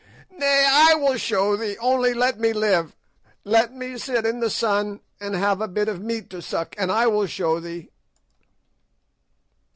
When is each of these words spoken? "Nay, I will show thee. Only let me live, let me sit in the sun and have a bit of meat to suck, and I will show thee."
"Nay, 0.31 0.65
I 0.67 0.95
will 0.95 1.15
show 1.17 1.55
thee. 1.55 1.77
Only 1.77 2.15
let 2.15 2.39
me 2.39 2.53
live, 2.53 2.95
let 3.43 3.71
me 3.71 3.99
sit 3.99 4.25
in 4.25 4.39
the 4.39 4.49
sun 4.49 4.99
and 5.19 5.35
have 5.35 5.61
a 5.61 5.67
bit 5.67 5.87
of 5.87 6.01
meat 6.01 6.27
to 6.31 6.41
suck, 6.41 6.73
and 6.75 6.91
I 6.91 7.05
will 7.05 7.27
show 7.27 7.59
thee." 7.59 7.91